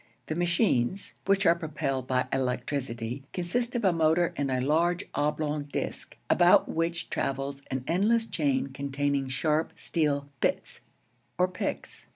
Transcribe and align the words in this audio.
The 0.25 0.33
machines 0.35 1.13
which 1.27 1.45
are 1.45 1.53
propelled 1.53 2.07
by 2.07 2.25
electricity 2.33 3.21
consist 3.33 3.75
of 3.75 3.85
a 3.85 3.93
motor 3.93 4.33
and 4.35 4.49
a 4.49 4.59
large 4.59 5.03
oblong 5.13 5.65
disk, 5.65 6.17
about 6.27 6.67
which 6.67 7.11
travels 7.11 7.61
an 7.69 7.83
endless 7.85 8.25
chain 8.25 8.69
containing 8.69 9.27
sharp 9.29 9.73
steel 9.75 10.27
'bits' 10.39 10.81
or 11.37 11.47
picks. 11.47 12.07